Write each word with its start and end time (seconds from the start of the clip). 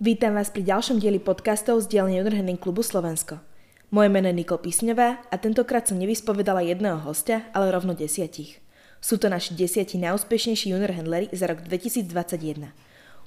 Vítam 0.00 0.32
vás 0.32 0.48
pri 0.48 0.64
ďalšom 0.64 0.96
dieli 0.96 1.20
podcastov 1.20 1.84
z 1.84 1.92
dielne 1.92 2.24
Handling 2.24 2.56
klubu 2.56 2.80
Slovensko. 2.80 3.36
Moje 3.92 4.08
meno 4.08 4.32
je 4.32 4.40
Nikol 4.40 4.56
Písňová 4.56 5.20
a 5.28 5.34
tentokrát 5.36 5.84
som 5.84 6.00
nevyspovedala 6.00 6.64
jedného 6.64 6.96
hostia, 7.04 7.44
ale 7.52 7.68
rovno 7.68 7.92
desiatich. 7.92 8.64
Sú 9.04 9.20
to 9.20 9.28
naši 9.28 9.52
desiatí 9.52 10.00
najúspešnejší 10.00 10.72
junior 10.72 10.96
handleri 10.96 11.28
za 11.36 11.52
rok 11.52 11.60
2021. 11.68 12.72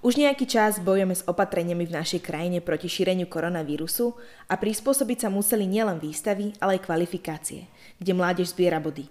Už 0.02 0.18
nejaký 0.18 0.50
čas 0.50 0.82
bojujeme 0.82 1.14
s 1.14 1.22
opatreniami 1.30 1.86
v 1.86 1.94
našej 1.94 2.26
krajine 2.26 2.58
proti 2.58 2.90
šíreniu 2.90 3.30
koronavírusu 3.30 4.18
a 4.50 4.58
prispôsobiť 4.58 5.18
sa 5.22 5.30
museli 5.30 5.70
nielen 5.70 6.02
výstavy, 6.02 6.58
ale 6.58 6.82
aj 6.82 6.90
kvalifikácie, 6.90 7.70
kde 8.02 8.18
mládež 8.18 8.50
zbiera 8.50 8.82
body. 8.82 9.06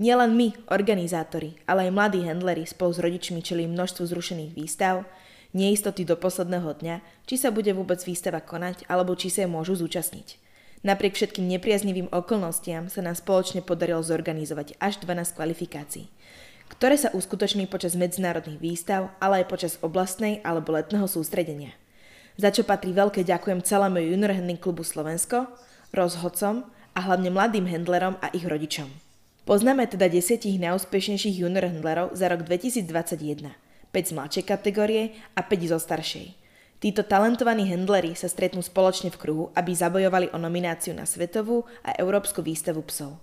Nielen 0.00 0.32
my, 0.32 0.48
organizátori, 0.72 1.60
ale 1.68 1.92
aj 1.92 1.92
mladí 1.92 2.24
handleri 2.24 2.64
spolu 2.64 2.96
s 2.96 3.04
rodičmi 3.04 3.44
čeli 3.44 3.68
množstvu 3.68 4.00
zrušených 4.08 4.56
výstav, 4.56 5.04
neistoty 5.52 6.04
do 6.04 6.16
posledného 6.16 6.76
dňa, 6.80 6.96
či 7.28 7.40
sa 7.40 7.48
bude 7.48 7.72
vôbec 7.72 8.00
výstava 8.04 8.40
konať 8.40 8.88
alebo 8.88 9.16
či 9.16 9.32
sa 9.32 9.48
môžu 9.48 9.76
zúčastniť. 9.78 10.40
Napriek 10.82 11.14
všetkým 11.14 11.46
nepriaznivým 11.46 12.10
okolnostiam 12.10 12.90
sa 12.90 13.06
nám 13.06 13.14
spoločne 13.14 13.62
podarilo 13.62 14.02
zorganizovať 14.02 14.74
až 14.82 14.98
12 14.98 15.38
kvalifikácií, 15.38 16.10
ktoré 16.66 16.98
sa 16.98 17.14
uskutoční 17.14 17.70
počas 17.70 17.94
medzinárodných 17.94 18.58
výstav, 18.58 19.14
ale 19.22 19.46
aj 19.46 19.50
počas 19.52 19.72
oblastnej 19.78 20.42
alebo 20.42 20.74
letného 20.74 21.06
sústredenia. 21.06 21.70
Za 22.34 22.50
čo 22.50 22.66
patrí 22.66 22.90
veľké 22.90 23.22
ďakujem 23.22 23.62
celému 23.62 24.02
Junior 24.02 24.34
Handling 24.34 24.58
klubu 24.58 24.82
Slovensko, 24.82 25.46
rozhodcom 25.94 26.66
a 26.96 27.00
hlavne 27.04 27.30
mladým 27.30 27.68
handlerom 27.68 28.18
a 28.18 28.32
ich 28.34 28.42
rodičom. 28.42 28.90
Poznáme 29.46 29.86
teda 29.86 30.10
desiatich 30.10 30.58
najúspešnejších 30.58 31.42
junior 31.42 31.66
handlerov 31.66 32.14
za 32.14 32.26
rok 32.30 32.42
2021. 32.46 33.61
5 33.92 34.08
z 34.08 34.12
mladšej 34.16 34.44
kategórie 34.48 35.12
a 35.36 35.44
5 35.44 35.72
zo 35.72 35.76
staršej. 35.76 36.32
Títo 36.82 37.06
talentovaní 37.06 37.70
handleri 37.70 38.16
sa 38.18 38.26
stretnú 38.26 38.58
spoločne 38.64 39.12
v 39.12 39.20
kruhu, 39.20 39.44
aby 39.54 39.70
zabojovali 39.70 40.34
o 40.34 40.40
nomináciu 40.40 40.96
na 40.96 41.06
svetovú 41.06 41.62
a 41.86 41.94
európsku 41.94 42.42
výstavu 42.42 42.82
psov. 42.88 43.20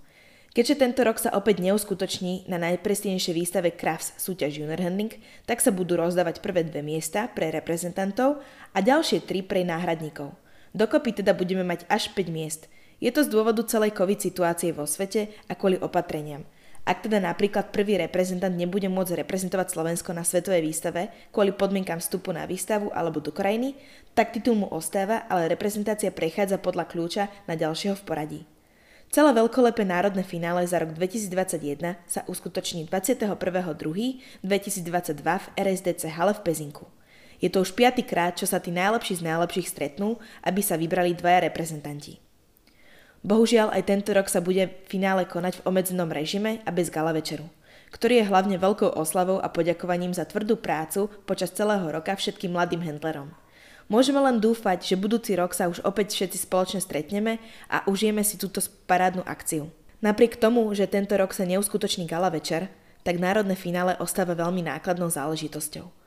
Keďže 0.50 0.80
tento 0.80 1.04
rok 1.04 1.20
sa 1.20 1.34
opäť 1.36 1.62
neuskutoční 1.62 2.48
na 2.48 2.58
najprestínejšej 2.58 3.34
výstave 3.34 3.68
Crafts 3.74 4.16
súťaž 4.16 4.62
Junior 4.62 4.80
Handling, 4.80 5.12
tak 5.44 5.60
sa 5.60 5.70
budú 5.74 5.98
rozdávať 5.98 6.40
prvé 6.40 6.66
dve 6.66 6.80
miesta 6.80 7.28
pre 7.30 7.52
reprezentantov 7.52 8.40
a 8.74 8.78
ďalšie 8.80 9.26
tri 9.26 9.44
pre 9.44 9.62
náhradníkov. 9.62 10.34
Dokopy 10.74 11.22
teda 11.22 11.34
budeme 11.36 11.66
mať 11.66 11.86
až 11.90 12.14
5 12.16 12.30
miest. 12.30 12.70
Je 13.02 13.10
to 13.10 13.26
z 13.26 13.30
dôvodu 13.30 13.62
celej 13.66 13.94
COVID 13.94 14.18
situácie 14.22 14.70
vo 14.70 14.86
svete 14.86 15.34
a 15.50 15.54
kvôli 15.58 15.76
opatreniam– 15.82 16.46
ak 16.84 17.06
teda 17.06 17.20
napríklad 17.20 17.70
prvý 17.70 18.00
reprezentant 18.00 18.56
nebude 18.56 18.88
môcť 18.88 19.20
reprezentovať 19.20 19.68
Slovensko 19.68 20.16
na 20.16 20.24
svetovej 20.24 20.64
výstave 20.64 21.12
kvôli 21.28 21.52
podmienkam 21.52 22.00
vstupu 22.00 22.32
na 22.32 22.48
výstavu 22.48 22.88
alebo 22.96 23.20
do 23.20 23.30
krajiny, 23.30 23.76
tak 24.16 24.32
titul 24.32 24.56
mu 24.56 24.66
ostáva, 24.72 25.28
ale 25.28 25.52
reprezentácia 25.52 26.08
prechádza 26.08 26.56
podľa 26.56 26.88
kľúča 26.88 27.28
na 27.44 27.54
ďalšieho 27.54 27.94
v 27.94 28.04
poradí. 28.06 28.40
Celé 29.10 29.34
veľkolepé 29.34 29.82
národné 29.82 30.22
finále 30.22 30.62
za 30.70 30.78
rok 30.78 30.94
2021 30.94 31.98
sa 32.06 32.22
uskutoční 32.30 32.86
21.2.2022 32.86 34.46
v 35.18 35.46
RSDC 35.58 36.02
hale 36.14 36.30
v 36.30 36.40
Pezinku. 36.46 36.86
Je 37.42 37.50
to 37.50 37.66
už 37.66 37.74
piatýkrát, 37.74 38.38
čo 38.38 38.46
sa 38.46 38.62
tí 38.62 38.70
najlepší 38.70 39.18
z 39.18 39.26
najlepších 39.26 39.66
stretnú, 39.66 40.20
aby 40.46 40.62
sa 40.62 40.78
vybrali 40.78 41.18
dvaja 41.18 41.50
reprezentanti. 41.50 42.29
Bohužiaľ 43.20 43.76
aj 43.76 43.82
tento 43.84 44.10
rok 44.16 44.32
sa 44.32 44.40
bude 44.40 44.80
finále 44.88 45.28
konať 45.28 45.60
v 45.60 45.64
obmedzenom 45.68 46.08
režime 46.08 46.64
a 46.64 46.72
bez 46.72 46.88
gala 46.88 47.12
večeru, 47.12 47.44
ktorý 47.92 48.24
je 48.24 48.28
hlavne 48.32 48.56
veľkou 48.56 48.96
oslavou 48.96 49.36
a 49.44 49.52
poďakovaním 49.52 50.16
za 50.16 50.24
tvrdú 50.24 50.56
prácu 50.56 51.12
počas 51.28 51.52
celého 51.52 51.84
roka 51.84 52.16
všetkým 52.16 52.56
mladým 52.56 52.80
handlerom. 52.80 53.28
Môžeme 53.92 54.24
len 54.24 54.40
dúfať, 54.40 54.86
že 54.86 54.96
budúci 54.96 55.36
rok 55.36 55.52
sa 55.52 55.68
už 55.68 55.84
opäť 55.84 56.16
všetci 56.16 56.48
spoločne 56.48 56.80
stretneme 56.80 57.42
a 57.68 57.84
užijeme 57.84 58.24
si 58.24 58.40
túto 58.40 58.62
parádnu 58.88 59.20
akciu. 59.28 59.68
Napriek 60.00 60.40
tomu, 60.40 60.64
že 60.72 60.88
tento 60.88 61.12
rok 61.18 61.36
sa 61.36 61.44
neuskutoční 61.44 62.08
gala 62.08 62.32
večer, 62.32 62.72
tak 63.04 63.20
národné 63.20 63.52
finále 63.52 64.00
ostáva 64.00 64.32
veľmi 64.32 64.64
nákladnou 64.64 65.12
záležitosťou. 65.12 65.99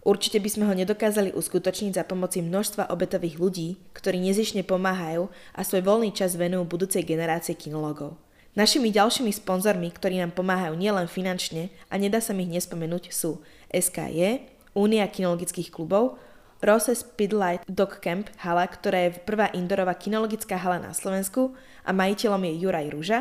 Určite 0.00 0.40
by 0.40 0.48
sme 0.48 0.64
ho 0.64 0.72
nedokázali 0.72 1.36
uskutočniť 1.36 2.00
za 2.00 2.08
pomoci 2.08 2.40
množstva 2.40 2.88
obetových 2.88 3.36
ľudí, 3.36 3.76
ktorí 3.92 4.16
nezišne 4.16 4.64
pomáhajú 4.64 5.28
a 5.52 5.60
svoj 5.60 5.84
voľný 5.84 6.16
čas 6.16 6.40
venujú 6.40 6.64
budúcej 6.64 7.04
generácie 7.04 7.52
kinologov. 7.52 8.16
Našimi 8.56 8.90
ďalšími 8.90 9.30
sponzormi, 9.30 9.92
ktorí 9.92 10.18
nám 10.18 10.32
pomáhajú 10.32 10.74
nielen 10.74 11.06
finančne 11.06 11.68
a 11.92 12.00
nedá 12.00 12.18
sa 12.18 12.32
mi 12.32 12.48
ich 12.48 12.58
nespomenúť, 12.58 13.12
sú 13.12 13.44
SKJ, 13.70 14.42
Únia 14.74 15.06
kinologických 15.06 15.68
klubov, 15.68 16.16
Rose 16.62 16.92
Speedlight 16.92 17.64
Dog 17.66 18.00
Camp 18.00 18.28
hala, 18.40 18.68
ktorá 18.68 19.08
je 19.08 19.20
prvá 19.22 19.48
indoorová 19.52 19.96
kinologická 19.96 20.60
hala 20.60 20.80
na 20.80 20.92
Slovensku 20.92 21.56
a 21.84 21.90
majiteľom 21.92 22.42
je 22.46 22.52
Juraj 22.60 22.86
Ruža 22.92 23.20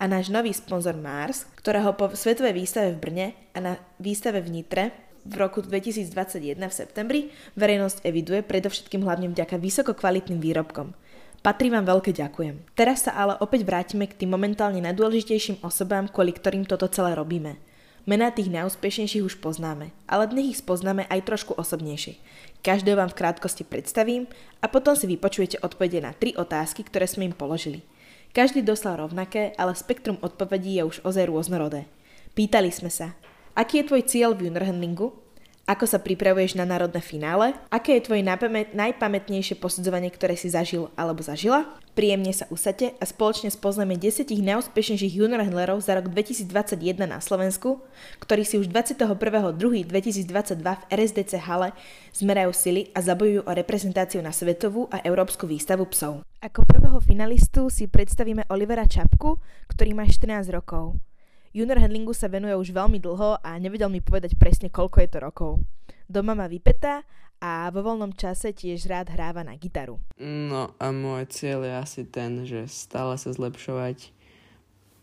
a 0.00 0.04
náš 0.08 0.32
nový 0.32 0.52
sponzor 0.56 0.96
Mars, 0.96 1.44
ktorého 1.60 1.92
po 1.92 2.08
svetovej 2.12 2.56
výstave 2.56 2.96
v 2.96 3.00
Brne 3.00 3.26
a 3.52 3.58
na 3.60 3.72
výstave 4.00 4.40
v 4.40 4.48
Nitre 4.48 5.09
v 5.24 5.34
roku 5.36 5.60
2021 5.60 6.56
v 6.56 6.72
septembri 6.72 7.20
verejnosť 7.56 8.04
eviduje 8.04 8.40
predovšetkým 8.44 9.04
hlavne 9.04 9.32
vďaka 9.32 9.56
vysoko 9.60 9.92
kvalitným 9.92 10.40
výrobkom. 10.40 10.92
Patrí 11.40 11.72
vám 11.72 11.88
veľké 11.88 12.12
ďakujem. 12.12 12.76
Teraz 12.76 13.08
sa 13.08 13.16
ale 13.16 13.32
opäť 13.40 13.64
vrátime 13.64 14.04
k 14.04 14.24
tým 14.24 14.36
momentálne 14.36 14.84
najdôležitejším 14.84 15.64
osobám, 15.64 16.04
kvôli 16.12 16.36
ktorým 16.36 16.68
toto 16.68 16.84
celé 16.92 17.16
robíme. 17.16 17.56
Mená 18.04 18.32
tých 18.32 18.52
najúspešnejších 18.52 19.24
už 19.24 19.40
poznáme, 19.40 19.92
ale 20.04 20.24
dnes 20.28 20.56
ich 20.56 20.60
spoznáme 20.60 21.04
aj 21.08 21.20
trošku 21.24 21.52
osobnejšie. 21.56 22.16
Každého 22.60 22.96
vám 22.96 23.12
v 23.12 23.18
krátkosti 23.24 23.64
predstavím 23.64 24.28
a 24.60 24.68
potom 24.68 24.92
si 24.96 25.08
vypočujete 25.08 25.60
odpovede 25.64 26.04
na 26.04 26.12
tri 26.12 26.36
otázky, 26.36 26.84
ktoré 26.84 27.08
sme 27.08 27.28
im 27.28 27.36
položili. 27.36 27.84
Každý 28.36 28.60
dostal 28.60 29.00
rovnaké, 29.00 29.56
ale 29.56 29.72
spektrum 29.72 30.20
odpovedí 30.20 30.76
je 30.80 30.84
už 30.84 30.96
ozaj 31.08 31.28
rôznorodé. 31.28 31.88
Pýtali 32.36 32.68
sme 32.68 32.92
sa, 32.92 33.16
Aký 33.60 33.84
je 33.84 33.92
tvoj 33.92 34.08
cieľ 34.08 34.32
v 34.32 34.48
junior 34.48 34.64
handlingu? 34.64 35.12
Ako 35.68 35.84
sa 35.84 36.00
pripravuješ 36.00 36.56
na 36.56 36.64
národné 36.64 37.04
finále? 37.04 37.52
Aké 37.68 38.00
je 38.00 38.08
tvoje 38.08 38.24
najpamätnejšie 38.72 39.60
posudzovanie, 39.60 40.08
ktoré 40.08 40.32
si 40.32 40.48
zažil 40.48 40.88
alebo 40.96 41.20
zažila? 41.20 41.68
Príjemne 41.92 42.32
sa 42.32 42.48
usate 42.48 42.96
a 42.96 43.04
spoločne 43.04 43.52
spoznáme 43.52 44.00
10 44.00 44.32
najúspešnejších 44.32 45.12
junior 45.12 45.44
handlerov 45.44 45.84
za 45.84 45.92
rok 45.92 46.08
2021 46.08 47.04
na 47.04 47.20
Slovensku, 47.20 47.84
ktorí 48.24 48.48
si 48.48 48.56
už 48.56 48.72
21.2.2022 48.72 50.56
v 50.56 50.84
RSDC 50.88 51.44
hale 51.44 51.76
zmerajú 52.16 52.56
sily 52.56 52.88
a 52.96 53.04
zabojujú 53.04 53.44
o 53.44 53.52
reprezentáciu 53.52 54.24
na 54.24 54.32
svetovú 54.32 54.88
a 54.88 55.04
európsku 55.04 55.44
výstavu 55.44 55.84
psov. 55.92 56.24
Ako 56.40 56.64
prvého 56.64 56.96
finalistu 57.04 57.68
si 57.68 57.84
predstavíme 57.92 58.48
Olivera 58.48 58.88
Čapku, 58.88 59.36
ktorý 59.68 59.92
má 59.92 60.08
14 60.08 60.48
rokov. 60.48 60.96
Junior 61.50 61.82
handlingu 61.82 62.14
sa 62.14 62.30
venuje 62.30 62.54
už 62.54 62.70
veľmi 62.70 63.02
dlho 63.02 63.42
a 63.42 63.50
nevedel 63.58 63.90
mi 63.90 63.98
povedať 63.98 64.38
presne, 64.38 64.70
koľko 64.70 65.02
je 65.02 65.08
to 65.10 65.18
rokov. 65.18 65.52
Doma 66.06 66.38
má 66.38 66.46
vypetá 66.46 67.02
a 67.42 67.66
vo 67.74 67.82
voľnom 67.82 68.14
čase 68.14 68.54
tiež 68.54 68.86
rád 68.86 69.10
hráva 69.10 69.42
na 69.42 69.58
gitaru. 69.58 69.98
No 70.22 70.70
a 70.78 70.94
môj 70.94 71.26
cieľ 71.26 71.66
je 71.66 71.74
asi 71.74 72.02
ten, 72.06 72.46
že 72.46 72.70
stále 72.70 73.18
sa 73.18 73.34
zlepšovať. 73.34 74.14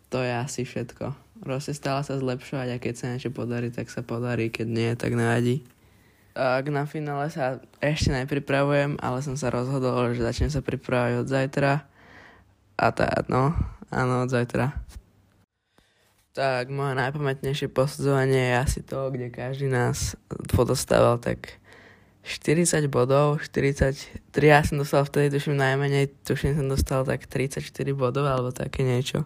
To 0.07 0.23
je 0.23 0.31
asi 0.31 0.63
všetko. 0.63 1.11
Proste 1.43 1.75
stále 1.75 1.99
sa 2.07 2.15
zlepšovať 2.15 2.67
a 2.71 2.77
keď 2.79 2.93
sa 2.95 3.11
niečo 3.11 3.35
podarí, 3.35 3.67
tak 3.67 3.91
sa 3.91 3.99
podarí, 3.99 4.47
keď 4.47 4.67
nie, 4.71 4.89
tak 4.95 5.19
nevadí. 5.19 5.67
Ak 6.31 6.63
na 6.71 6.87
finále 6.87 7.27
sa 7.27 7.59
ešte 7.83 8.15
nepripravujem, 8.15 8.95
ale 9.03 9.19
som 9.19 9.35
sa 9.35 9.51
rozhodol, 9.51 10.15
že 10.15 10.23
začnem 10.23 10.53
sa 10.53 10.63
pripravať 10.63 11.11
od 11.19 11.27
zajtra. 11.27 11.83
A 12.79 12.85
tá, 12.95 13.27
no, 13.27 13.51
áno, 13.91 14.23
od 14.23 14.31
zajtra. 14.31 14.71
Tak 16.37 16.69
moje 16.69 16.93
najpamätnejšie 16.93 17.65
posudzovanie 17.73 18.53
je 18.53 18.61
asi 18.61 18.79
to, 18.85 19.09
kde 19.09 19.33
každý 19.33 19.73
nás 19.73 20.13
podostával 20.53 21.17
tak 21.17 21.57
40 22.21 22.85
bodov, 22.93 23.41
43, 23.41 24.21
ja 24.45 24.61
som 24.61 24.77
dostal 24.77 25.01
vtedy, 25.01 25.33
tuším 25.33 25.57
najmenej, 25.57 26.13
tuším 26.21 26.61
som 26.61 26.69
dostal 26.69 27.01
tak 27.09 27.25
34 27.25 27.65
bodov 27.97 28.29
alebo 28.29 28.53
také 28.53 28.85
niečo. 28.85 29.25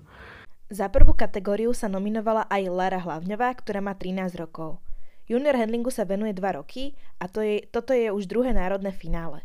Za 0.71 0.87
prvú 0.87 1.11
kategóriu 1.11 1.75
sa 1.75 1.91
nominovala 1.91 2.47
aj 2.47 2.63
Lara 2.71 3.03
Hlavňová, 3.03 3.59
ktorá 3.59 3.83
má 3.83 3.91
13 3.91 4.31
rokov. 4.39 4.79
Junior 5.27 5.59
handlingu 5.59 5.91
sa 5.91 6.07
venuje 6.07 6.31
2 6.31 6.63
roky 6.63 6.95
a 7.19 7.27
to 7.27 7.43
je, 7.43 7.67
toto 7.75 7.91
je 7.91 8.07
už 8.07 8.23
druhé 8.23 8.55
národné 8.55 8.95
finále. 8.95 9.43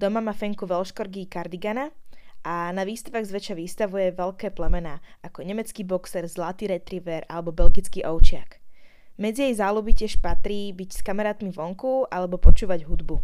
Doma 0.00 0.24
má 0.24 0.32
fenku 0.32 0.64
Velškorgy 0.64 1.28
Cardigana 1.28 1.92
a 2.42 2.74
na 2.74 2.82
výstavách 2.82 3.26
zväčša 3.26 3.54
výstavuje 3.54 4.14
veľké 4.14 4.50
plemená, 4.54 4.98
ako 5.22 5.46
nemecký 5.46 5.86
boxer, 5.86 6.26
zlatý 6.26 6.66
retriever 6.66 7.22
alebo 7.30 7.54
belgický 7.54 8.02
ovčiak. 8.02 8.58
Medzi 9.18 9.50
jej 9.50 9.54
záľuby 9.54 9.94
tiež 9.94 10.18
patrí 10.18 10.74
byť 10.74 10.90
s 10.90 11.00
kamarátmi 11.06 11.54
vonku 11.54 12.10
alebo 12.10 12.42
počúvať 12.42 12.88
hudbu. 12.88 13.22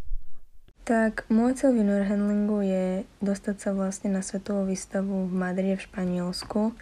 Tak 0.88 1.29
môj 1.29 1.59
cieľ 1.59 1.76
v 1.76 1.79
junior 1.85 2.05
handlingu 2.09 2.65
je 2.65 3.05
dostať 3.20 3.56
sa 3.61 3.70
vlastne 3.76 4.09
na 4.09 4.25
svetovú 4.25 4.65
výstavu 4.65 5.29
v 5.29 5.32
Madride 5.35 5.76
v 5.76 5.85
Španielsku. 5.85 6.73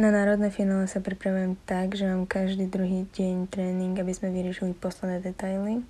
Na 0.00 0.08
národné 0.12 0.52
finále 0.52 0.88
sa 0.88 1.00
pripravujem 1.00 1.56
tak, 1.68 1.96
že 1.96 2.08
mám 2.08 2.24
každý 2.28 2.68
druhý 2.68 3.08
deň 3.12 3.48
tréning, 3.52 3.96
aby 3.96 4.12
sme 4.12 4.32
vyriešili 4.32 4.76
posledné 4.76 5.24
detaily. 5.24 5.84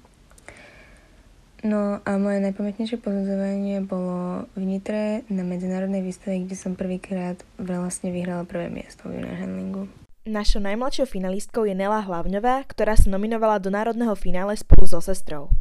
No 1.60 2.00
a 2.00 2.10
moje 2.16 2.40
najpamätnejšie 2.40 3.04
pozorovanie 3.04 3.84
bolo 3.84 4.48
v 4.56 4.64
Nitre 4.64 5.28
na 5.28 5.44
medzinárodnej 5.44 6.00
výstave, 6.00 6.40
kde 6.40 6.56
som 6.56 6.72
prvýkrát 6.72 7.36
vlastne 7.60 8.08
vyhrala 8.08 8.48
prvé 8.48 8.72
miesto 8.72 9.12
v 9.12 9.20
handlingu. 9.20 9.84
Našou 10.24 10.64
najmladšou 10.64 11.04
finalistkou 11.04 11.68
je 11.68 11.76
Nela 11.76 12.00
Hlavňová, 12.00 12.64
ktorá 12.64 12.96
sa 12.96 13.12
nominovala 13.12 13.60
do 13.60 13.68
národného 13.68 14.16
finále 14.16 14.56
spolu 14.56 14.88
so 14.88 15.04
sestrou. 15.04 15.52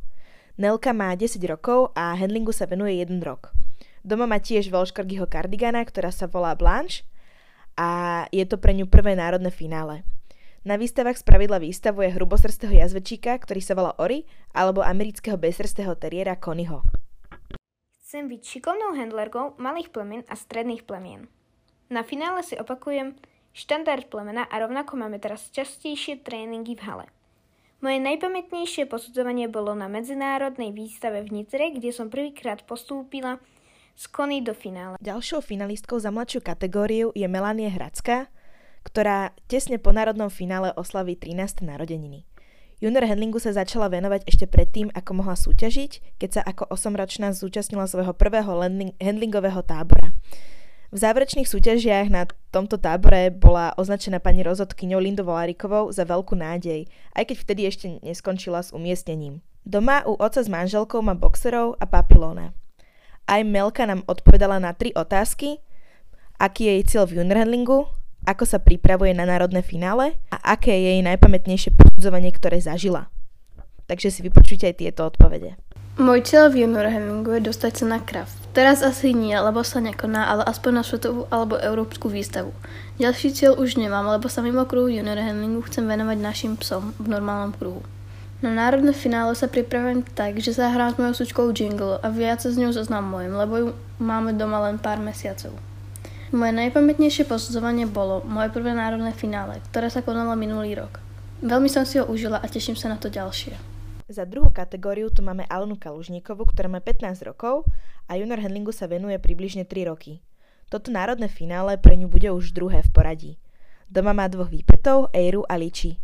Nelka 0.60 0.96
má 0.96 1.12
10 1.16 1.40
rokov 1.48 1.92
a 1.96 2.16
handlingu 2.16 2.56
sa 2.56 2.68
venuje 2.68 3.00
1 3.00 3.20
rok. 3.24 3.52
Doma 4.04 4.24
má 4.24 4.40
tiež 4.40 4.72
Volškorgyho 4.72 5.28
kardigana, 5.28 5.84
ktorá 5.84 6.12
sa 6.12 6.28
volá 6.28 6.56
Blanche 6.56 7.04
a 7.76 8.24
je 8.32 8.44
to 8.48 8.56
pre 8.56 8.76
ňu 8.76 8.88
prvé 8.88 9.16
národné 9.16 9.52
finále. 9.52 10.04
Na 10.68 10.76
výstavách 10.76 11.16
spravidla 11.16 11.64
výstavuje 11.64 12.12
hrubosrstého 12.12 12.76
jazvečíka, 12.76 13.32
ktorý 13.40 13.62
sa 13.64 13.80
volá 13.80 13.96
Ori, 13.96 14.28
alebo 14.52 14.84
amerického 14.84 15.40
bezsrstého 15.40 15.96
teriera 15.96 16.36
Konyho. 16.36 16.84
Chcem 18.04 18.28
byť 18.28 18.42
šikovnou 18.42 18.98
handlerkou 18.98 19.56
malých 19.62 19.94
plemien 19.94 20.26
a 20.28 20.36
stredných 20.36 20.84
plemien. 20.84 21.32
Na 21.88 22.04
finále 22.04 22.44
si 22.44 22.60
opakujem 22.60 23.16
štandard 23.56 24.10
plemena 24.12 24.50
a 24.50 24.56
rovnako 24.60 25.00
máme 25.00 25.22
teraz 25.22 25.48
častejšie 25.54 26.26
tréningy 26.26 26.76
v 26.76 26.84
hale. 26.86 27.06
Moje 27.80 28.04
najpamätnejšie 28.04 28.92
posudzovanie 28.92 29.48
bolo 29.48 29.72
na 29.72 29.88
medzinárodnej 29.88 30.76
výstave 30.76 31.24
v 31.24 31.40
Nitre, 31.40 31.72
kde 31.72 31.96
som 31.96 32.12
prvýkrát 32.12 32.68
postúpila 32.68 33.40
z 33.96 34.04
Kony 34.12 34.44
do 34.44 34.52
finále. 34.52 35.00
Ďalšou 35.00 35.40
finalistkou 35.40 35.96
za 35.96 36.12
mladšiu 36.12 36.44
kategóriu 36.44 37.16
je 37.16 37.24
Melanie 37.32 37.72
Hradská, 37.72 38.28
ktorá 38.84 39.36
tesne 39.52 39.78
po 39.78 39.92
národnom 39.92 40.32
finále 40.32 40.72
oslaví 40.76 41.16
13. 41.16 41.66
narodeniny. 41.66 42.26
Junior 42.80 43.04
handlingu 43.04 43.44
sa 43.44 43.52
začala 43.52 43.92
venovať 43.92 44.24
ešte 44.24 44.48
predtým, 44.48 44.88
ako 44.96 45.12
mohla 45.20 45.36
súťažiť, 45.36 46.16
keď 46.16 46.30
sa 46.32 46.42
ako 46.48 46.72
8-ročná 46.72 47.36
zúčastnila 47.36 47.84
svojho 47.84 48.16
prvého 48.16 48.56
handlingového 49.04 49.60
tábora. 49.68 50.16
V 50.90 50.98
záverečných 50.98 51.46
súťažiach 51.46 52.08
na 52.10 52.26
tomto 52.50 52.80
tábore 52.80 53.30
bola 53.30 53.76
označená 53.78 54.18
pani 54.24 54.42
rozhodkyňou 54.42 54.98
Lindou 54.98 55.28
Volárikovou 55.28 55.92
za 55.94 56.08
veľkú 56.08 56.34
nádej, 56.40 56.90
aj 57.14 57.24
keď 57.30 57.36
vtedy 57.38 57.62
ešte 57.68 57.86
neskončila 58.02 58.64
s 58.64 58.74
umiestnením. 58.74 59.44
Doma 59.68 60.02
u 60.08 60.18
oca 60.18 60.42
s 60.42 60.50
manželkou 60.50 61.04
má 61.06 61.14
boxerov 61.14 61.78
a 61.78 61.86
papilóna. 61.86 62.58
Aj 63.30 63.44
Melka 63.46 63.86
nám 63.86 64.08
odpovedala 64.10 64.58
na 64.58 64.74
tri 64.74 64.90
otázky, 64.96 65.62
aký 66.42 66.66
je 66.66 66.74
jej 66.80 66.84
cieľ 66.90 67.04
v 67.06 67.22
junior 67.22 67.38
handlingu, 67.44 67.86
ako 68.30 68.46
sa 68.46 68.62
pripravuje 68.62 69.18
na 69.18 69.26
národné 69.26 69.66
finále 69.66 70.22
a 70.30 70.54
aké 70.54 70.70
je 70.70 70.90
jej 70.94 71.02
najpamätnejšie 71.02 71.74
posudzovanie, 71.74 72.30
ktoré 72.30 72.62
zažila. 72.62 73.10
Takže 73.90 74.14
si 74.14 74.22
vypočujte 74.22 74.70
aj 74.70 74.76
tieto 74.78 75.10
odpovede. 75.10 75.58
Môj 76.00 76.24
cieľ 76.24 76.48
v 76.48 76.64
junior 76.64 76.88
handlingu 76.88 77.36
je 77.36 77.50
dostať 77.52 77.84
sa 77.84 77.86
na 77.90 78.00
kraft. 78.00 78.38
Teraz 78.56 78.80
asi 78.86 79.12
nie, 79.12 79.36
lebo 79.36 79.66
sa 79.68 79.84
nekoná, 79.84 80.32
ale 80.32 80.48
aspoň 80.48 80.80
na 80.80 80.84
svetovú 80.86 81.28
alebo 81.28 81.60
európsku 81.60 82.08
výstavu. 82.08 82.56
Ďalší 83.02 83.36
cieľ 83.36 83.60
už 83.60 83.76
nemám, 83.76 84.08
lebo 84.08 84.32
sa 84.32 84.40
mimo 84.40 84.64
kruhu 84.64 84.88
junior 84.88 85.20
handlingu 85.20 85.60
chcem 85.68 85.84
venovať 85.84 86.18
našim 86.24 86.54
psom 86.56 86.96
v 87.02 87.12
normálnom 87.12 87.52
kruhu. 87.52 87.84
Na 88.40 88.56
národné 88.56 88.96
finále 88.96 89.36
sa 89.36 89.52
pripravujem 89.52 90.08
tak, 90.16 90.40
že 90.40 90.56
sa 90.56 90.72
hrám 90.72 90.96
s 90.96 91.00
mojou 91.04 91.16
sučkou 91.20 91.52
Jingle 91.52 92.00
a 92.00 92.08
viac 92.08 92.40
sa 92.40 92.48
s 92.48 92.56
ňou 92.56 92.72
zoznamujem, 92.72 93.36
lebo 93.36 93.54
ju 93.60 93.68
máme 94.00 94.32
doma 94.40 94.64
len 94.72 94.80
pár 94.80 95.04
mesiacov. 95.04 95.52
Moje 96.30 96.54
najpamätnejšie 96.54 97.26
posudzovanie 97.26 97.90
bolo 97.90 98.22
moje 98.22 98.54
prvé 98.54 98.78
národné 98.78 99.18
finále, 99.18 99.58
ktoré 99.74 99.90
sa 99.90 100.06
konalo 100.06 100.38
minulý 100.38 100.78
rok. 100.78 101.02
Veľmi 101.42 101.66
som 101.66 101.90
si 101.90 101.98
ho 101.98 102.06
užila 102.06 102.38
a 102.38 102.46
teším 102.46 102.78
sa 102.78 102.86
na 102.86 103.02
to 103.02 103.10
ďalšie. 103.10 103.58
Za 104.06 104.30
druhú 104.30 104.54
kategóriu 104.54 105.10
tu 105.10 105.26
máme 105.26 105.50
Alenu 105.50 105.74
Kalužníkovu, 105.74 106.54
ktorá 106.54 106.70
má 106.70 106.86
15 106.86 107.26
rokov 107.26 107.66
a 108.06 108.14
junior 108.14 108.38
handlingu 108.46 108.70
sa 108.70 108.86
venuje 108.86 109.18
približne 109.18 109.66
3 109.66 109.90
roky. 109.90 110.22
Toto 110.70 110.94
národné 110.94 111.34
finále 111.34 111.82
pre 111.82 111.98
ňu 111.98 112.06
bude 112.06 112.30
už 112.30 112.54
druhé 112.54 112.86
v 112.86 112.94
poradí. 112.94 113.32
Doma 113.90 114.14
má 114.14 114.30
dvoch 114.30 114.54
výpetov, 114.54 115.10
Eiru 115.18 115.50
a 115.50 115.58
Liči. 115.58 115.98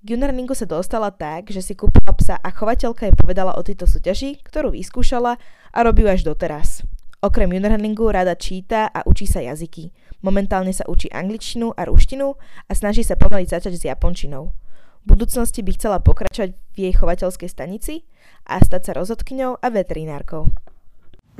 K 0.00 0.06
junior 0.16 0.32
handlingu 0.32 0.56
sa 0.56 0.64
dostala 0.64 1.12
tak, 1.12 1.52
že 1.52 1.60
si 1.60 1.76
kúpila 1.76 2.16
psa 2.16 2.40
a 2.40 2.48
chovateľka 2.48 3.04
jej 3.04 3.12
povedala 3.12 3.52
o 3.52 3.60
tejto 3.60 3.84
súťaži, 3.84 4.40
ktorú 4.48 4.72
vyskúšala 4.72 5.36
a 5.76 5.78
robí 5.84 6.08
až 6.08 6.24
doteraz. 6.24 6.88
Okrem 7.18 7.50
juniorhandlingu 7.50 8.14
rada 8.14 8.38
číta 8.38 8.86
a 8.86 9.02
učí 9.02 9.26
sa 9.26 9.42
jazyky. 9.42 9.90
Momentálne 10.22 10.70
sa 10.70 10.86
učí 10.86 11.10
angličtinu 11.10 11.74
a 11.74 11.90
ruštinu 11.90 12.38
a 12.38 12.72
snaží 12.78 13.02
sa 13.02 13.18
pomaly 13.18 13.42
začať 13.42 13.74
s 13.74 13.90
japončinou. 13.90 14.54
V 15.02 15.18
budúcnosti 15.18 15.66
by 15.66 15.74
chcela 15.74 15.98
pokračovať 15.98 16.54
v 16.54 16.76
jej 16.78 16.94
chovateľskej 16.94 17.50
stanici 17.50 18.06
a 18.46 18.62
stať 18.62 18.82
sa 18.86 18.92
rozhodkyňou 19.02 19.58
a 19.58 19.66
veterinárkou. 19.66 20.46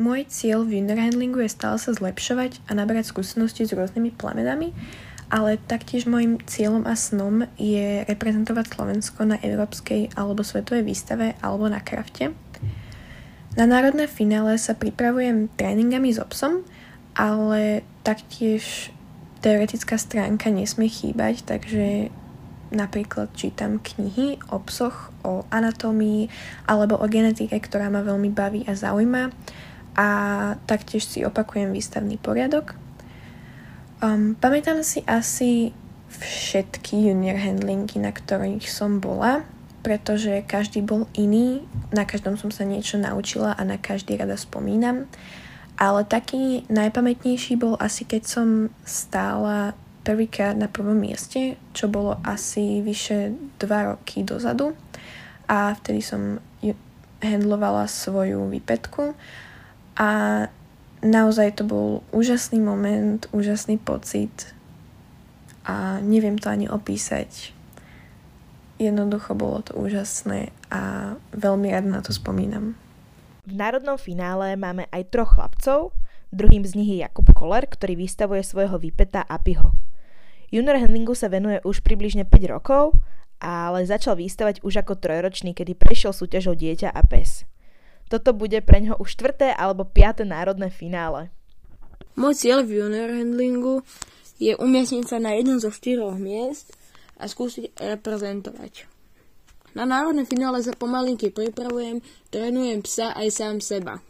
Môj 0.03 0.27
cieľ 0.27 0.67
v 0.67 0.83
junior 0.83 0.99
handlingu 0.99 1.47
je 1.47 1.55
stále 1.55 1.79
sa 1.79 1.95
zlepšovať 1.95 2.59
a 2.67 2.75
nabrať 2.75 3.15
skúsenosti 3.15 3.63
s 3.63 3.71
rôznymi 3.71 4.19
plamenami, 4.19 4.75
ale 5.31 5.63
taktiež 5.63 6.11
môjim 6.11 6.43
cieľom 6.43 6.91
a 6.91 6.99
snom 6.99 7.47
je 7.55 8.03
reprezentovať 8.03 8.67
Slovensko 8.67 9.31
na 9.31 9.39
európskej 9.39 10.11
alebo 10.19 10.43
svetovej 10.43 10.83
výstave 10.83 11.39
alebo 11.39 11.71
na 11.71 11.79
krafte 11.79 12.35
na 13.58 13.66
národné 13.66 14.06
finále 14.06 14.55
sa 14.55 14.78
pripravujem 14.78 15.50
tréningami 15.58 16.14
s 16.14 16.22
obsom, 16.22 16.62
ale 17.19 17.82
taktiež 18.06 18.94
teoretická 19.43 19.99
stránka 19.99 20.46
nesmie 20.55 20.87
chýbať, 20.87 21.43
takže 21.43 22.14
napríklad 22.70 23.34
čítam 23.34 23.82
knihy 23.82 24.38
o 24.55 24.62
psoch, 24.62 25.10
o 25.26 25.43
anatómii 25.50 26.31
alebo 26.70 26.94
o 26.94 27.06
genetike, 27.10 27.58
ktorá 27.58 27.90
ma 27.90 28.06
veľmi 28.06 28.31
baví 28.31 28.62
a 28.70 28.78
zaujíma 28.78 29.34
a 29.99 30.08
taktiež 30.70 31.02
si 31.02 31.26
opakujem 31.26 31.75
výstavný 31.75 32.14
poriadok. 32.22 32.78
Um, 33.99 34.38
pamätám 34.38 34.87
si 34.87 35.02
asi 35.10 35.75
všetky 36.14 37.10
junior 37.10 37.43
handlingy, 37.43 37.99
na 37.99 38.14
ktorých 38.14 38.70
som 38.70 39.02
bola 39.02 39.43
pretože 39.88 40.44
každý 40.44 40.85
bol 40.85 41.08
iný, 41.17 41.64
na 41.96 42.05
každom 42.05 42.37
som 42.37 42.52
sa 42.52 42.69
niečo 42.69 43.00
naučila 43.00 43.56
a 43.56 43.64
na 43.64 43.81
každý 43.81 44.20
rada 44.20 44.37
spomínam. 44.37 45.08
Ale 45.81 46.05
taký 46.05 46.69
najpamätnejší 46.69 47.56
bol 47.56 47.73
asi 47.81 48.05
keď 48.05 48.23
som 48.29 48.69
stála 48.85 49.73
prvýkrát 50.05 50.52
na 50.52 50.69
prvom 50.69 50.93
mieste, 50.93 51.56
čo 51.73 51.88
bolo 51.88 52.20
asi 52.20 52.85
vyše 52.85 53.32
2 53.56 53.88
roky 53.88 54.29
dozadu. 54.29 54.76
A 55.49 55.73
vtedy 55.73 56.05
som 56.05 56.37
handlovala 57.24 57.89
svoju 57.89 58.44
výpetku. 58.53 59.17
A 59.96 60.08
naozaj 61.01 61.56
to 61.56 61.65
bol 61.65 62.05
úžasný 62.13 62.60
moment, 62.60 63.24
úžasný 63.32 63.81
pocit. 63.81 64.53
A 65.65 65.96
neviem 66.05 66.36
to 66.36 66.53
ani 66.53 66.69
opísať 66.69 67.56
Jednoducho 68.79 69.35
bolo 69.35 69.58
to 69.67 69.75
úžasné 69.75 70.55
a 70.70 71.15
veľmi 71.35 71.67
rád 71.75 71.91
na 71.91 71.99
to 71.99 72.15
spomínam. 72.15 72.79
V 73.43 73.53
národnom 73.53 73.99
finále 73.99 74.55
máme 74.55 74.87
aj 74.94 75.11
troch 75.11 75.35
chlapcov, 75.35 75.91
druhým 76.31 76.63
z 76.63 76.79
nich 76.79 76.91
je 76.94 77.03
Jakub 77.03 77.27
Koller, 77.35 77.67
ktorý 77.67 77.99
vystavuje 77.99 78.47
svojho 78.47 78.79
výpeta 78.79 79.27
Apiho. 79.27 79.75
Junior 80.55 80.79
handlingu 80.79 81.19
sa 81.19 81.27
venuje 81.27 81.58
už 81.67 81.82
približne 81.82 82.23
5 82.23 82.55
rokov, 82.55 82.94
ale 83.43 83.82
začal 83.82 84.15
vystavať 84.15 84.63
už 84.63 84.87
ako 84.87 84.94
trojročný, 84.94 85.58
kedy 85.58 85.75
prešiel 85.75 86.15
súťažou 86.15 86.55
dieťa 86.55 86.94
a 86.94 87.03
pes. 87.03 87.43
Toto 88.08 88.31
bude 88.31 88.63
pre 88.63 88.79
ňoho 88.79 89.03
už 89.03 89.19
štvrté 89.19 89.53
alebo 89.58 89.85
piaté 89.85 90.23
národné 90.23 90.70
finále. 90.70 91.29
Môj 92.15 92.47
cieľ 92.47 92.63
v 92.63 92.79
junior 92.79 93.11
handlingu 93.11 93.82
je 94.39 94.55
umiestniť 94.55 95.05
sa 95.05 95.19
na 95.19 95.35
jednom 95.35 95.58
zo 95.58 95.75
štyroch 95.75 96.15
miest 96.15 96.78
a 97.19 97.25
skúsiť 97.27 97.75
reprezentovať. 97.77 98.87
Na 99.77 99.84
národné 99.84 100.25
finále 100.25 100.65
sa 100.65 100.72
pomalinky 100.72 101.29
pripravujem, 101.29 102.01
trénujem 102.32 102.81
psa 102.82 103.13
aj 103.13 103.29
sám 103.31 103.56
seba. 103.60 104.01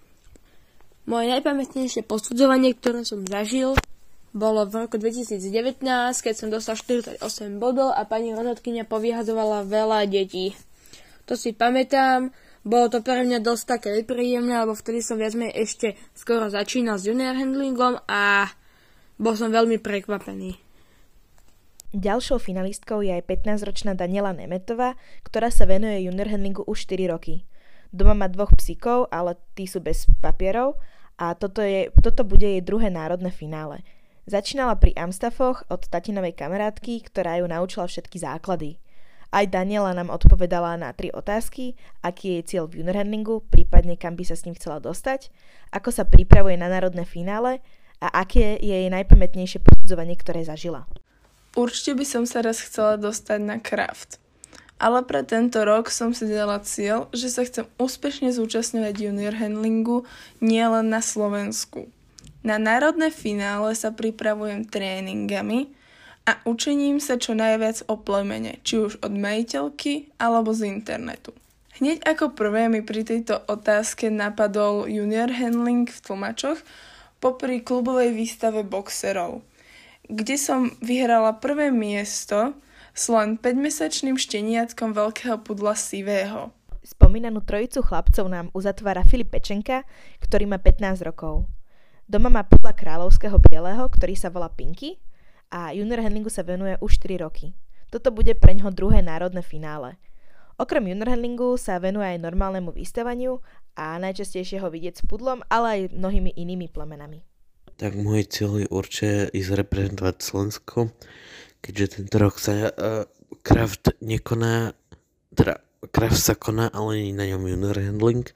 Moje 1.09 1.33
najpamätnejšie 1.33 2.05
posudzovanie, 2.05 2.77
ktoré 2.77 3.03
som 3.03 3.25
zažil, 3.25 3.75
bolo 4.37 4.69
v 4.69 4.87
roku 4.87 5.00
2019, 5.00 5.81
keď 6.21 6.35
som 6.37 6.53
dostal 6.53 6.77
48 6.77 7.25
bodov 7.57 7.97
a 7.97 8.05
pani 8.05 8.37
rozhodkynia 8.37 8.85
povyhazovala 8.85 9.65
veľa 9.65 10.05
detí. 10.05 10.53
To 11.25 11.33
si 11.33 11.57
pamätám, 11.57 12.29
bolo 12.61 12.93
to 12.93 13.00
pre 13.00 13.25
mňa 13.25 13.41
dosť 13.41 13.65
také 13.65 13.88
nepríjemné, 13.97 14.53
lebo 14.62 14.77
vtedy 14.77 15.00
som 15.00 15.17
viac 15.17 15.33
ešte 15.37 15.97
skoro 16.12 16.53
začínal 16.53 17.00
s 17.00 17.09
junior 17.09 17.33
handlingom 17.33 18.05
a 18.05 18.53
bol 19.17 19.33
som 19.33 19.49
veľmi 19.49 19.81
prekvapený. 19.81 20.68
Ďalšou 21.97 22.37
finalistkou 22.37 23.00
je 23.00 23.16
aj 23.16 23.25
15-ročná 23.25 23.97
Daniela 23.97 24.37
Nemetová, 24.37 24.92
ktorá 25.25 25.49
sa 25.49 25.64
venuje 25.64 26.04
junior 26.04 26.28
handlingu 26.28 26.61
už 26.68 26.85
4 26.85 27.09
roky. 27.09 27.49
Doma 27.88 28.12
má 28.12 28.28
dvoch 28.28 28.52
psíkov, 28.52 29.09
ale 29.09 29.40
tí 29.57 29.64
sú 29.64 29.80
bez 29.80 30.04
papierov 30.21 30.76
a 31.16 31.33
toto, 31.33 31.64
je, 31.64 31.88
toto 32.04 32.28
bude 32.28 32.45
jej 32.45 32.61
druhé 32.61 32.92
národné 32.92 33.33
finále. 33.33 33.80
Začínala 34.28 34.76
pri 34.76 34.92
Amstafoch 35.00 35.64
od 35.73 35.88
tatinovej 35.88 36.37
kamarátky, 36.37 37.09
ktorá 37.09 37.40
ju 37.40 37.49
naučila 37.49 37.88
všetky 37.88 38.21
základy. 38.21 38.76
Aj 39.33 39.49
Daniela 39.49 39.97
nám 39.97 40.12
odpovedala 40.12 40.76
na 40.76 40.92
tri 40.92 41.09
otázky, 41.09 41.73
aký 42.04 42.28
je 42.28 42.35
jej 42.37 42.45
cieľ 42.45 42.64
v 42.68 42.85
junior 42.85 43.00
handlingu, 43.00 43.40
prípadne 43.49 43.97
kam 43.97 44.12
by 44.12 44.28
sa 44.28 44.37
s 44.37 44.45
ním 44.45 44.52
chcela 44.61 44.76
dostať, 44.76 45.33
ako 45.73 45.88
sa 45.88 46.04
pripravuje 46.04 46.61
na 46.61 46.68
národné 46.68 47.09
finále 47.09 47.64
a 48.04 48.12
aké 48.12 48.61
je 48.61 48.76
jej 48.76 48.92
najpamätnejšie 48.92 49.64
posudzovanie, 49.64 50.21
ktoré 50.21 50.45
zažila. 50.45 50.85
Určite 51.59 51.99
by 51.99 52.07
som 52.07 52.23
sa 52.23 52.38
raz 52.38 52.62
chcela 52.62 52.95
dostať 52.95 53.43
na 53.43 53.59
kraft. 53.59 54.23
Ale 54.79 55.03
pre 55.03 55.27
tento 55.27 55.59
rok 55.67 55.91
som 55.91 56.15
si 56.15 56.31
dala 56.31 56.62
cieľ, 56.62 57.11
že 57.11 57.27
sa 57.35 57.43
chcem 57.43 57.67
úspešne 57.83 58.31
zúčastňovať 58.31 58.95
junior 58.95 59.35
handlingu 59.35 60.07
nielen 60.38 60.87
na 60.87 61.03
Slovensku. 61.03 61.91
Na 62.47 62.62
národné 62.62 63.11
finále 63.11 63.75
sa 63.75 63.91
pripravujem 63.91 64.71
tréningami 64.71 65.75
a 66.31 66.38
učením 66.47 67.03
sa 67.03 67.19
čo 67.19 67.35
najviac 67.35 67.91
o 67.91 67.99
plemene, 67.99 68.62
či 68.62 68.79
už 68.79 69.03
od 69.03 69.11
majiteľky 69.19 70.15
alebo 70.23 70.55
z 70.55 70.71
internetu. 70.71 71.35
Hneď 71.83 72.07
ako 72.07 72.38
prvé 72.38 72.71
mi 72.71 72.87
pri 72.87 73.03
tejto 73.03 73.43
otázke 73.50 74.15
napadol 74.15 74.87
junior 74.87 75.35
handling 75.35 75.91
v 75.91 75.99
tlmačoch 76.07 76.62
popri 77.19 77.67
klubovej 77.67 78.15
výstave 78.15 78.62
boxerov, 78.62 79.43
kde 80.09 80.41
som 80.41 80.73
vyhrala 80.81 81.37
prvé 81.37 81.69
miesto 81.69 82.57
s 82.97 83.12
len 83.12 83.37
5-mesačným 83.37 84.17
šteniatkom 84.17 84.97
veľkého 84.97 85.45
pudla 85.45 85.77
sivého. 85.77 86.50
Spomínanú 86.81 87.45
trojicu 87.45 87.85
chlapcov 87.85 88.25
nám 88.33 88.49
uzatvára 88.57 89.05
Filip 89.05 89.29
Pečenka, 89.29 89.85
ktorý 90.25 90.49
má 90.49 90.57
15 90.57 91.05
rokov. 91.05 91.45
Doma 92.09 92.33
má 92.33 92.41
pudla 92.49 92.73
kráľovského 92.73 93.37
bieleho, 93.37 93.85
ktorý 93.85 94.17
sa 94.17 94.33
volá 94.33 94.49
Pinky 94.49 94.97
a 95.53 95.77
junior 95.77 96.00
handlingu 96.00 96.33
sa 96.33 96.41
venuje 96.41 96.81
už 96.81 96.97
4 97.05 97.21
roky. 97.21 97.53
Toto 97.93 98.09
bude 98.09 98.33
pre 98.33 98.57
ňoho 98.57 98.73
druhé 98.73 99.05
národné 99.05 99.45
finále. 99.45 100.00
Okrem 100.57 100.88
junior 100.88 101.12
handlingu 101.12 101.61
sa 101.61 101.77
venuje 101.77 102.17
aj 102.17 102.25
normálnemu 102.25 102.73
vystavaniu 102.73 103.45
a 103.77 104.00
najčastejšie 104.00 104.65
ho 104.65 104.73
vidieť 104.73 104.99
s 104.99 105.03
pudlom, 105.05 105.45
ale 105.53 105.67
aj 105.69 105.81
mnohými 105.93 106.33
inými 106.33 106.73
plemenami. 106.73 107.23
Tak 107.79 107.95
môj 107.95 108.27
cieľ 108.27 108.63
je 108.63 108.69
určite 108.69 109.31
ísť 109.31 109.51
reprezentovať 109.55 110.17
Slovensko 110.19 110.91
keďže 111.63 112.01
tento 112.01 112.17
rok 112.19 112.39
sa 112.39 112.71
uh, 112.71 113.05
craft 113.43 113.95
nekoná, 114.03 114.75
teda 115.35 115.63
craft 115.91 116.21
sa 116.21 116.35
koná, 116.39 116.71
ale 116.71 117.03
nie 117.03 117.15
na 117.15 117.27
ňom 117.27 117.47
junior 117.47 117.77
handling, 117.79 118.27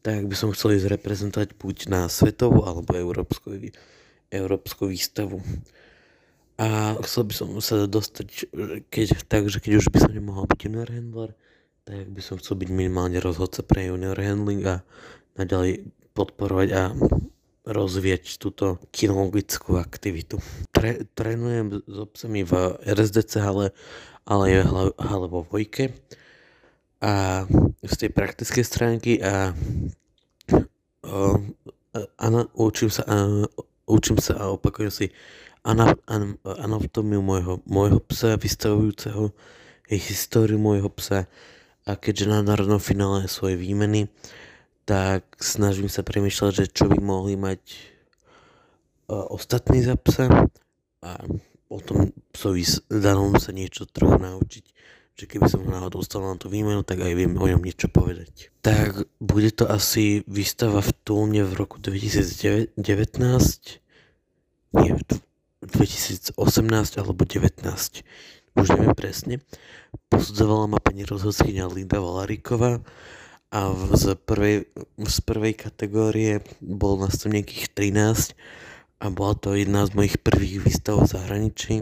tak 0.00 0.26
by 0.26 0.34
som 0.34 0.54
chcel 0.54 0.80
ísť 0.80 0.96
reprezentovať 0.96 1.48
buď 1.60 1.76
na 1.92 2.00
svetovú 2.08 2.64
alebo 2.64 2.96
európsku, 2.96 3.52
európsku 4.32 4.88
výstavu. 4.88 5.44
A 6.60 6.96
chcel 7.04 7.24
by 7.24 7.34
som 7.36 7.48
sa 7.64 7.88
dostať, 7.88 8.52
keď, 8.92 9.24
takže 9.28 9.64
keď 9.64 9.80
už 9.80 9.86
by 9.92 9.98
som 10.00 10.12
nemohol 10.12 10.44
byť 10.44 10.60
junior 10.60 10.88
handler, 10.88 11.32
tak 11.88 12.04
by 12.12 12.20
som 12.20 12.36
chcel 12.36 12.60
byť 12.60 12.68
minimálne 12.68 13.16
rozhodca 13.20 13.64
pre 13.64 13.88
junior 13.88 14.16
handling 14.16 14.60
a 14.68 14.84
naďalej 15.40 15.88
podporovať 16.12 16.68
a 16.76 16.82
rozvieť 17.70 18.36
túto 18.42 18.82
kinologickú 18.90 19.78
aktivitu. 19.78 20.42
Tre, 20.74 21.06
trénujem 21.14 21.86
s 21.86 21.96
obcami 21.96 22.42
v 22.42 22.74
RSDC 22.82 23.32
hale, 23.38 23.66
ale 24.26 24.42
aj 24.50 24.94
hale 24.98 25.26
vo 25.30 25.46
Vojke 25.46 25.94
a 27.00 27.46
z 27.80 27.94
tej 27.96 28.10
praktickej 28.12 28.64
stránky 28.66 29.12
a, 29.22 29.54
a, 31.06 31.16
a 31.96 32.26
učím 32.58 32.90
sa, 32.92 33.02
a, 33.08 33.46
učím 33.88 34.18
sa 34.20 34.36
a 34.36 34.44
opakujem 34.52 34.92
si 34.92 35.06
ana, 35.64 35.96
an, 36.04 36.36
anatomiu 36.44 37.24
môjho, 37.24 37.64
môjho 37.64 38.02
psa 38.04 38.36
vystavujúceho, 38.36 39.32
históriu 39.90 40.60
môjho 40.60 40.92
psa 40.92 41.26
a 41.88 41.96
keďže 41.96 42.28
na 42.28 42.44
národnom 42.44 42.78
finále 42.78 43.26
svoje 43.26 43.56
výmeny, 43.56 44.12
tak 44.90 45.22
snažím 45.38 45.86
sa 45.86 46.02
premyšľať, 46.02 46.50
že 46.50 46.66
čo 46.66 46.90
by 46.90 46.98
mohli 46.98 47.38
mať 47.38 47.62
uh, 49.06 49.30
ostatní 49.30 49.86
za 49.86 49.94
psa 49.94 50.50
a 51.06 51.10
o 51.70 51.78
tom 51.78 52.10
psovi 52.34 52.66
danom 52.90 53.38
sa 53.38 53.54
niečo 53.54 53.86
trochu 53.86 54.18
naučiť. 54.18 54.64
Že 55.14 55.24
keby 55.30 55.46
som 55.46 55.62
náhodou 55.62 56.02
dostal 56.02 56.26
na 56.26 56.34
tú 56.34 56.50
výmenu, 56.50 56.82
tak 56.82 57.06
aj 57.06 57.14
viem 57.14 57.38
o 57.38 57.46
ňom 57.46 57.62
niečo 57.62 57.86
povedať. 57.86 58.50
Tak 58.66 59.06
bude 59.22 59.54
to 59.54 59.70
asi 59.70 60.26
výstava 60.26 60.82
v 60.82 60.90
Tulne 61.06 61.46
v 61.46 61.54
roku 61.54 61.78
2019, 61.78 62.74
nie, 64.74 64.92
2018 65.62 66.34
alebo 66.98 67.22
19, 67.22 67.62
už 68.58 68.66
neviem 68.74 68.96
presne. 68.98 69.38
Posudzovala 70.10 70.66
ma 70.66 70.82
pani 70.82 71.06
rozhodkynia 71.06 71.70
Linda 71.70 72.02
Valaríková 72.02 72.82
a 73.50 73.74
z 73.98 74.14
prvej, 74.14 74.70
z 74.98 75.18
prvej 75.26 75.54
kategórie 75.58 76.38
bol 76.62 77.02
nás 77.02 77.18
to 77.18 77.26
nejakých 77.26 77.74
13 77.74 78.38
a 79.02 79.06
bola 79.10 79.34
to 79.34 79.58
jedna 79.58 79.82
z 79.86 79.90
mojich 79.98 80.16
prvých 80.22 80.62
výstav 80.62 81.02
v 81.02 81.10
zahraničí, 81.10 81.74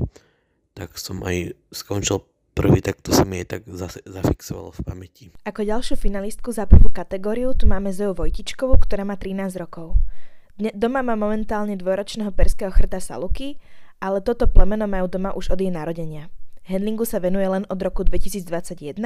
tak 0.73 0.97
som 0.97 1.21
aj 1.21 1.53
skončil 1.69 2.25
prvý, 2.57 2.81
tak 2.81 3.05
to 3.05 3.13
sa 3.13 3.29
mi 3.29 3.45
aj 3.45 3.47
tak 3.53 3.63
zase 3.69 4.01
zafixovalo 4.09 4.75
v 4.75 4.81
pamäti. 4.83 5.25
Ako 5.45 5.63
ďalšiu 5.63 5.95
finalistku 6.01 6.51
za 6.51 6.65
prvú 6.65 6.89
kategóriu 6.89 7.53
tu 7.53 7.69
máme 7.69 7.93
Zoju 7.93 8.17
Vojtičkovú, 8.17 8.81
ktorá 8.81 9.05
má 9.05 9.21
13 9.21 9.61
rokov. 9.61 9.95
Dne, 10.59 10.75
doma 10.75 11.07
má 11.07 11.15
momentálne 11.15 11.79
dvojročného 11.79 12.35
perského 12.35 12.73
chrta 12.75 12.99
Saluky, 12.99 13.61
ale 14.03 14.25
toto 14.25 14.51
plemeno 14.51 14.91
majú 14.91 15.07
doma 15.07 15.31
už 15.37 15.55
od 15.55 15.59
jej 15.63 15.71
narodenia. 15.71 16.33
Handlingu 16.67 17.07
sa 17.07 17.23
venuje 17.23 17.47
len 17.47 17.63
od 17.71 17.79
roku 17.79 18.03
2021 18.03 18.99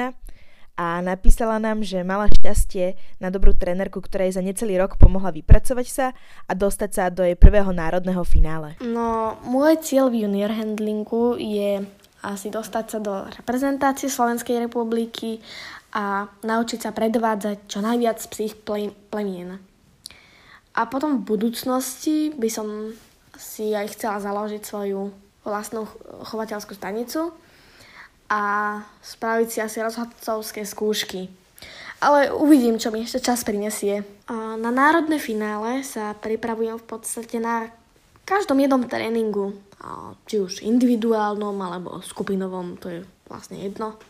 a 0.73 1.05
napísala 1.05 1.61
nám, 1.61 1.85
že 1.85 2.01
mala 2.01 2.33
šťastie 2.33 2.97
na 3.21 3.29
dobrú 3.29 3.53
trénerku, 3.53 4.01
ktorá 4.01 4.25
jej 4.25 4.41
za 4.41 4.43
necelý 4.43 4.81
rok 4.81 4.97
pomohla 4.97 5.29
vypracovať 5.29 5.87
sa 5.87 6.07
a 6.49 6.53
dostať 6.57 6.91
sa 6.91 7.05
do 7.13 7.21
jej 7.21 7.37
prvého 7.37 7.71
národného 7.77 8.25
finále. 8.25 8.81
No, 8.81 9.37
môj 9.45 9.85
cieľ 9.85 10.09
v 10.09 10.25
junior 10.25 10.49
handlingu 10.49 11.37
je 11.37 11.85
asi 12.23 12.49
dostať 12.49 12.85
sa 12.89 12.99
do 13.03 13.13
reprezentácie 13.37 14.09
Slovenskej 14.09 14.65
republiky 14.65 15.43
a 15.93 16.25
naučiť 16.41 16.89
sa 16.89 16.91
predvádzať 16.95 17.69
čo 17.69 17.85
najviac 17.85 18.19
psích 18.33 18.57
plemien. 19.13 19.61
A 20.73 20.89
potom 20.89 21.21
v 21.21 21.37
budúcnosti 21.37 22.33
by 22.33 22.49
som 22.49 22.97
si 23.37 23.77
aj 23.77 23.93
chcela 23.93 24.25
založiť 24.25 24.63
svoju 24.65 25.13
vlastnú 25.45 25.85
chovateľskú 26.25 26.73
stanicu, 26.73 27.35
a 28.33 28.41
spraviť 29.05 29.49
si 29.53 29.59
asi 29.61 29.85
rozhodcovské 29.85 30.65
skúšky. 30.65 31.29
Ale 32.01 32.33
uvidím, 32.33 32.81
čo 32.81 32.89
mi 32.89 33.05
ešte 33.05 33.21
čas 33.21 33.45
prinesie. 33.45 34.09
Na 34.33 34.73
národné 34.73 35.21
finále 35.21 35.85
sa 35.85 36.17
pripravujem 36.17 36.81
v 36.81 36.87
podstate 36.89 37.37
na 37.39 37.69
každom 38.25 38.57
jednom 38.59 38.81
tréningu. 38.89 39.53
Či 40.25 40.41
už 40.41 40.53
individuálnom 40.65 41.55
alebo 41.61 42.01
skupinovom, 42.01 42.81
to 42.81 42.87
je 42.89 43.01
vlastne 43.29 43.61
jedno. 43.61 44.01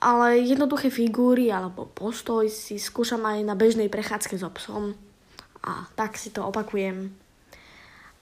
Ale 0.00 0.40
jednoduché 0.40 0.88
figúry 0.88 1.52
alebo 1.52 1.84
postoj 1.84 2.48
si 2.48 2.80
skúšam 2.80 3.20
aj 3.26 3.44
na 3.44 3.52
bežnej 3.58 3.92
prechádzke 3.92 4.40
so 4.40 4.48
psom. 4.56 4.96
A 5.60 5.90
tak 5.92 6.16
si 6.16 6.32
to 6.32 6.46
opakujem. 6.46 7.12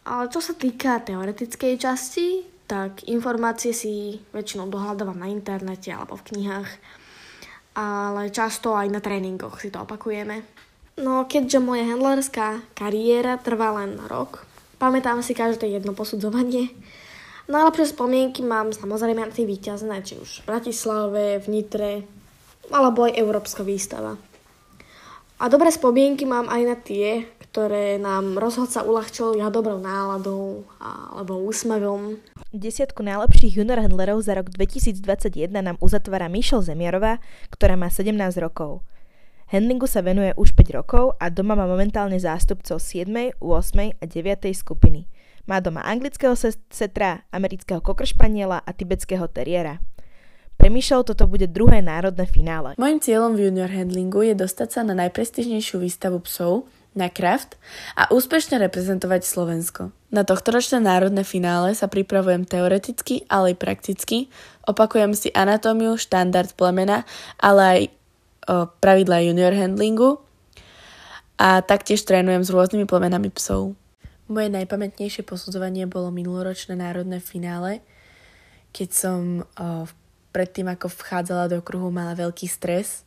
Ale 0.08 0.26
čo 0.26 0.42
sa 0.42 0.58
týka 0.58 0.98
teoretickej 1.06 1.78
časti, 1.78 2.42
tak 2.68 3.08
informácie 3.08 3.72
si 3.72 4.20
väčšinou 4.36 4.68
dohľadávam 4.68 5.16
na 5.16 5.32
internete 5.32 5.88
alebo 5.88 6.20
v 6.20 6.36
knihách, 6.36 6.70
ale 7.72 8.28
často 8.28 8.76
aj 8.76 8.92
na 8.92 9.00
tréningoch 9.00 9.56
si 9.56 9.72
to 9.72 9.80
opakujeme. 9.80 10.44
No 11.00 11.24
keďže 11.24 11.64
moja 11.64 11.88
handlerská 11.88 12.60
kariéra 12.76 13.40
trvá 13.40 13.72
len 13.80 13.96
rok, 14.12 14.44
pamätám 14.76 15.24
si 15.24 15.32
každé 15.32 15.64
jedno 15.70 15.96
posudzovanie. 15.96 16.74
Najlepšie 17.48 17.96
spomienky 17.96 18.44
mám 18.44 18.76
samozrejme 18.76 19.24
na 19.24 19.32
tie 19.32 19.48
výťazné, 19.48 20.04
či 20.04 20.20
už 20.20 20.44
v 20.44 20.48
Bratislave, 20.52 21.40
v 21.40 21.46
Nitre, 21.48 21.92
alebo 22.68 23.08
aj 23.08 23.16
Európska 23.16 23.64
výstava. 23.64 24.20
A 25.40 25.48
dobré 25.48 25.72
spomienky 25.72 26.28
mám 26.28 26.50
aj 26.52 26.62
na 26.66 26.76
tie, 26.76 27.24
ktoré 27.58 27.98
nám 27.98 28.38
rozhodca 28.38 28.86
uľahčil 28.86 29.42
ja 29.42 29.50
dobrou 29.50 29.82
náladou 29.82 30.62
alebo 30.78 31.42
úsmevom. 31.42 32.22
Desiatku 32.54 33.02
najlepších 33.02 33.58
junior 33.58 33.82
handlerov 33.82 34.22
za 34.22 34.38
rok 34.38 34.46
2021 34.54 35.50
nám 35.50 35.74
uzatvára 35.82 36.30
Michelle 36.30 36.62
Zemiarová, 36.62 37.18
ktorá 37.50 37.74
má 37.74 37.90
17 37.90 38.14
rokov. 38.38 38.86
Handlingu 39.50 39.90
sa 39.90 40.06
venuje 40.06 40.30
už 40.38 40.54
5 40.54 40.70
rokov 40.70 41.18
a 41.18 41.34
doma 41.34 41.58
má 41.58 41.66
momentálne 41.66 42.14
zástupcov 42.22 42.78
7., 42.78 43.34
8. 43.42 43.42
a 43.98 44.04
9. 44.06 44.54
skupiny. 44.54 45.10
Má 45.50 45.58
doma 45.58 45.82
anglického 45.82 46.38
setra, 46.70 47.26
amerického 47.34 47.82
kokršpaniela 47.82 48.62
a 48.62 48.70
tibetského 48.70 49.26
teriera. 49.26 49.82
Pre 50.54 50.70
Michelle 50.70 51.02
toto 51.02 51.26
bude 51.26 51.50
druhé 51.50 51.82
národné 51.82 52.22
finále. 52.30 52.78
Mojím 52.78 53.02
cieľom 53.02 53.34
v 53.34 53.50
junior 53.50 53.70
handlingu 53.70 54.22
je 54.22 54.38
dostať 54.38 54.68
sa 54.78 54.80
na 54.86 54.94
najprestižnejšiu 54.94 55.82
výstavu 55.82 56.22
psov, 56.22 56.70
na 56.96 57.12
kraft 57.12 57.60
a 57.94 58.08
úspešne 58.10 58.58
reprezentovať 58.58 59.22
Slovensko. 59.22 59.94
Na 60.08 60.24
tohtoročné 60.24 60.80
národné 60.80 61.22
finále 61.22 61.76
sa 61.76 61.86
pripravujem 61.86 62.48
teoreticky, 62.48 63.28
ale 63.28 63.52
aj 63.52 63.60
prakticky. 63.60 64.32
Opakujem 64.64 65.12
si 65.12 65.28
anatómiu, 65.30 66.00
štandard 66.00 66.48
plemena, 66.56 67.04
ale 67.36 67.60
aj 67.62 67.80
o, 67.84 67.90
pravidla 68.80 69.20
junior 69.20 69.52
handlingu 69.52 70.18
a 71.36 71.60
taktiež 71.60 72.02
trénujem 72.08 72.42
s 72.42 72.50
rôznymi 72.50 72.88
plemenami 72.88 73.28
psov. 73.30 73.76
Moje 74.28 74.48
najpamätnejšie 74.52 75.24
posudzovanie 75.24 75.88
bolo 75.88 76.12
minuloročné 76.12 76.76
národné 76.76 77.20
finále, 77.20 77.84
keď 78.72 78.88
som 78.92 79.20
o, 79.40 79.84
predtým, 80.32 80.68
ako 80.72 80.88
vchádzala 80.88 81.52
do 81.52 81.58
kruhu, 81.60 81.92
mala 81.92 82.16
veľký 82.16 82.48
stres, 82.48 83.04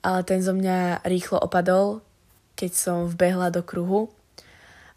ale 0.00 0.24
ten 0.24 0.40
zo 0.40 0.56
mňa 0.56 1.04
rýchlo 1.04 1.40
opadol, 1.40 2.00
keď 2.58 2.72
som 2.74 3.06
vbehla 3.06 3.54
do 3.54 3.62
kruhu 3.62 4.10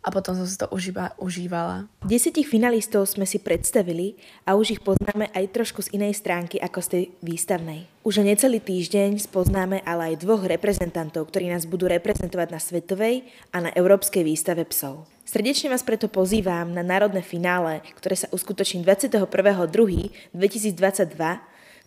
a 0.01 0.09
potom 0.09 0.33
som 0.33 0.49
si 0.49 0.57
to 0.57 0.65
užíva, 0.73 1.13
užívala. 1.21 1.85
Desetich 2.01 2.49
finalistov 2.49 3.05
sme 3.05 3.29
si 3.29 3.37
predstavili 3.37 4.17
a 4.49 4.57
už 4.57 4.73
ich 4.73 4.81
poznáme 4.81 5.29
aj 5.29 5.53
trošku 5.53 5.85
z 5.85 5.93
inej 5.93 6.17
stránky 6.17 6.57
ako 6.57 6.79
z 6.81 6.87
tej 6.89 7.03
výstavnej. 7.21 7.85
Už 8.01 8.25
necelý 8.25 8.57
týždeň 8.57 9.21
spoznáme 9.21 9.85
ale 9.85 10.17
aj 10.17 10.25
dvoch 10.25 10.41
reprezentantov, 10.41 11.29
ktorí 11.29 11.53
nás 11.53 11.69
budú 11.69 11.85
reprezentovať 11.85 12.49
na 12.49 12.57
svetovej 12.57 13.29
a 13.53 13.61
na 13.61 13.69
európskej 13.77 14.25
výstave 14.25 14.65
psov. 14.65 15.05
Srdečne 15.21 15.69
vás 15.69 15.85
preto 15.85 16.09
pozývam 16.09 16.73
na 16.73 16.81
národné 16.81 17.21
finále, 17.21 17.85
ktoré 18.01 18.17
sa 18.17 18.27
uskutoční 18.33 18.81
21.2.2022, 18.81 20.33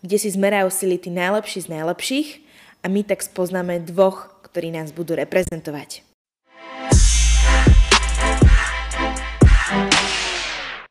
kde 0.01 0.17
si 0.17 0.29
zmerajú 0.31 0.71
sily 0.71 0.95
tí 1.03 1.11
najlepší 1.11 1.67
z 1.67 1.71
najlepších 1.75 2.27
a 2.79 2.87
my 2.87 3.01
tak 3.03 3.25
spoznáme 3.25 3.83
dvoch, 3.83 4.34
ktorí 4.55 4.71
nás 4.71 4.95
budú 4.95 5.19
reprezentovať. 5.19 6.14